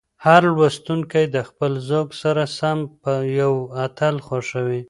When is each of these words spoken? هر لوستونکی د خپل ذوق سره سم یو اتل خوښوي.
هر 0.25 0.43
لوستونکی 0.57 1.25
د 1.35 1.37
خپل 1.49 1.71
ذوق 1.89 2.09
سره 2.23 2.43
سم 2.57 2.79
یو 3.41 3.53
اتل 3.85 4.15
خوښوي. 4.27 4.79